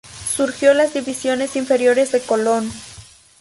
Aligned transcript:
Surgió 0.35 0.73
las 0.73 0.95
divisiones 0.95 1.55
inferiores 1.55 2.11
de 2.11 2.21
Colón. 2.21 2.71